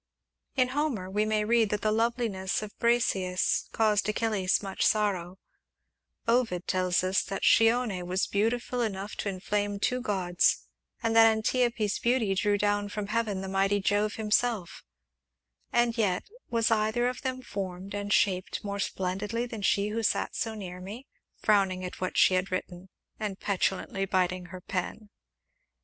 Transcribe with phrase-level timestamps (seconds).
[0.55, 5.37] In Homer we may read that the loveliness of Briseis caused Achilles much sorrow;
[6.27, 10.65] Ovid tells us that Chione was beautiful enough to inflame two gods,
[11.03, 14.83] and that Antiope's beauty drew down from heaven the mighty Jove himself;
[15.71, 20.35] and yet, was either of them formed and shaped more splendidly than she who sat
[20.35, 21.05] so near me,
[21.37, 22.89] frowning at what she had written,
[23.19, 25.11] and petulantly biting her pen?